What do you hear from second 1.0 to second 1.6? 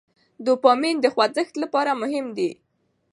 د خوځښت